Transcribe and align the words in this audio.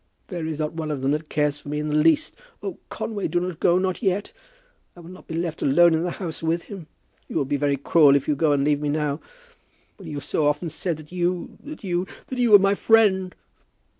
"There 0.29 0.47
is 0.47 0.57
not 0.57 0.73
one 0.73 0.89
of 0.89 1.03
them 1.03 1.11
that 1.11 1.29
cares 1.29 1.59
for 1.59 1.69
me 1.69 1.77
in 1.77 1.87
the 1.87 1.93
least. 1.93 2.33
Oh, 2.63 2.79
Conway, 2.89 3.27
do 3.27 3.39
not 3.39 3.59
go; 3.59 3.77
not 3.77 4.01
yet. 4.01 4.31
I 4.95 4.99
will 4.99 5.11
not 5.11 5.27
be 5.27 5.35
left 5.35 5.61
alone 5.61 5.93
in 5.93 6.01
the 6.01 6.09
house 6.09 6.41
with 6.41 6.63
him. 6.63 6.87
You 7.27 7.35
will 7.35 7.45
be 7.45 7.55
very 7.55 7.77
cruel 7.77 8.15
if 8.15 8.27
you 8.27 8.35
go 8.35 8.51
and 8.51 8.63
leave 8.63 8.81
me 8.81 8.89
now, 8.89 9.19
when 9.97 10.09
you 10.09 10.15
have 10.17 10.25
so 10.25 10.47
often 10.47 10.71
said 10.71 10.97
that 10.97 11.11
you, 11.11 11.55
that 11.63 11.83
you, 11.83 12.07
that 12.29 12.39
you 12.39 12.49
were 12.49 12.57
my 12.57 12.73
friend." 12.73 13.35